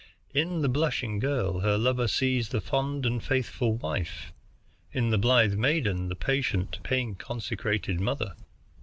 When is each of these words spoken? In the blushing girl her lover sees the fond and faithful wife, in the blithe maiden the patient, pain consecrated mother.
In 0.33 0.63
the 0.63 0.67
blushing 0.67 1.19
girl 1.19 1.59
her 1.59 1.77
lover 1.77 2.07
sees 2.07 2.49
the 2.49 2.59
fond 2.59 3.05
and 3.05 3.23
faithful 3.23 3.75
wife, 3.77 4.33
in 4.91 5.11
the 5.11 5.17
blithe 5.19 5.53
maiden 5.53 6.09
the 6.09 6.15
patient, 6.15 6.79
pain 6.81 7.13
consecrated 7.13 7.99
mother. 7.99 8.33